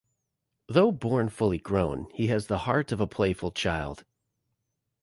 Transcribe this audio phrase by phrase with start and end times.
[0.67, 4.03] Though born fully-grown, he has the heart of a playful child.